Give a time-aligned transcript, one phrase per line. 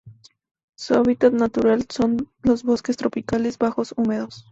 [0.75, 4.47] Su hábitat natural son los bosques tropicales bajos húmedos.